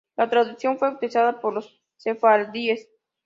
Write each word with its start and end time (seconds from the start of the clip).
La 0.17 0.27
traducción 0.31 0.79
fue 0.79 0.89
utilizada 0.89 1.39
por 1.39 1.53
los 1.53 1.79
sefardíes. 1.95 2.89